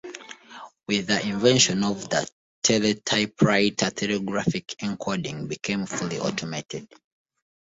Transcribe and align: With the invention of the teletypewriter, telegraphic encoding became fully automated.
With 0.87 1.05
the 1.05 1.21
invention 1.27 1.83
of 1.83 2.09
the 2.09 2.27
teletypewriter, 2.63 3.93
telegraphic 3.93 4.73
encoding 4.81 5.47
became 5.47 5.85
fully 5.85 6.17
automated. 6.17 6.89